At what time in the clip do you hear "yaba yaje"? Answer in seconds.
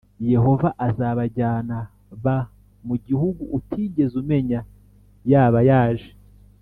5.31-6.09